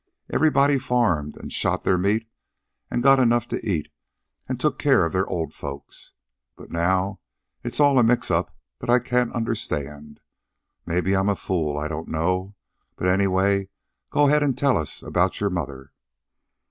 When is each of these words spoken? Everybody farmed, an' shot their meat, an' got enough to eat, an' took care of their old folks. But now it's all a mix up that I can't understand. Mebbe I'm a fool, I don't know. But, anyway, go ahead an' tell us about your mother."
Everybody 0.33 0.79
farmed, 0.79 1.37
an' 1.39 1.49
shot 1.49 1.83
their 1.83 1.95
meat, 1.95 2.27
an' 2.89 3.01
got 3.01 3.19
enough 3.19 3.47
to 3.49 3.63
eat, 3.63 3.89
an' 4.49 4.57
took 4.57 4.79
care 4.79 5.05
of 5.05 5.13
their 5.13 5.27
old 5.27 5.53
folks. 5.53 6.13
But 6.55 6.71
now 6.71 7.19
it's 7.63 7.79
all 7.79 7.99
a 7.99 8.03
mix 8.03 8.31
up 8.31 8.57
that 8.79 8.89
I 8.89 8.97
can't 8.97 9.31
understand. 9.31 10.19
Mebbe 10.87 11.09
I'm 11.09 11.29
a 11.29 11.35
fool, 11.35 11.77
I 11.77 11.87
don't 11.87 12.07
know. 12.07 12.55
But, 12.95 13.09
anyway, 13.09 13.69
go 14.09 14.25
ahead 14.25 14.41
an' 14.41 14.55
tell 14.55 14.75
us 14.75 15.03
about 15.03 15.39
your 15.39 15.51
mother." 15.51 15.91